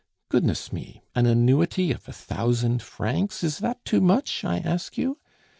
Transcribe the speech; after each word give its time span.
Goodness 0.29 0.73
me! 0.73 1.03
an 1.13 1.27
annuity 1.27 1.91
of 1.91 2.09
a 2.09 2.11
thousand 2.11 2.81
francs, 2.81 3.43
is 3.43 3.59
that 3.59 3.85
too 3.85 4.01
much, 4.01 4.43
I 4.43 4.57
ask 4.57 4.97
you?... 4.97 5.19